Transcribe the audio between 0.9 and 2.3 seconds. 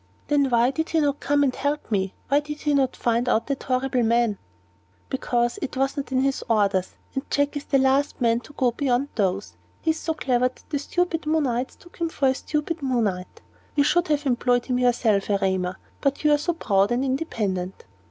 not come and help me?